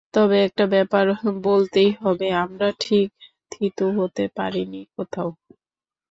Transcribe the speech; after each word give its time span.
তবে 0.13 0.37
একটা 0.43 0.65
ব্যাপার 0.67 1.05
বলতেই 1.43 1.91
হবে, 2.01 2.27
আমরা 2.43 2.67
ঠিক 2.79 3.07
থিতু 3.51 3.85
হতে 3.97 4.23
পারিনি 4.37 4.81
কোথাও। 4.95 5.29